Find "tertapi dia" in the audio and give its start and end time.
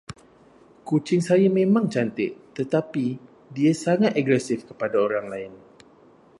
2.57-3.69